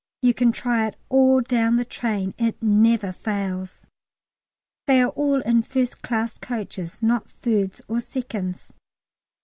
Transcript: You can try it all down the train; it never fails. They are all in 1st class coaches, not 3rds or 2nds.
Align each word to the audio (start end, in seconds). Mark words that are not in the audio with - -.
You 0.23 0.33
can 0.33 0.51
try 0.51 0.87
it 0.87 0.95
all 1.09 1.41
down 1.41 1.75
the 1.75 1.85
train; 1.85 2.33
it 2.39 2.59
never 2.59 3.11
fails. 3.13 3.85
They 4.87 4.99
are 4.99 5.09
all 5.09 5.41
in 5.43 5.61
1st 5.61 6.01
class 6.01 6.39
coaches, 6.39 7.03
not 7.03 7.27
3rds 7.27 7.81
or 7.87 7.97
2nds. 7.97 8.71